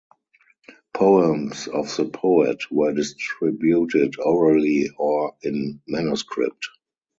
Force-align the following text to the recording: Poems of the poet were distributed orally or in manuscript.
Poems 0.95 1.67
of 1.67 1.95
the 1.95 2.05
poet 2.05 2.71
were 2.71 2.91
distributed 2.91 4.15
orally 4.19 4.89
or 4.97 5.35
in 5.43 5.79
manuscript. 5.87 6.69